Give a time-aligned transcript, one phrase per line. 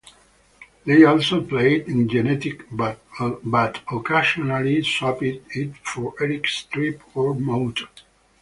[0.83, 3.03] They also played "Genetic," but
[3.91, 7.87] occasionally swapped it for "Eric's Trip" or "Mote".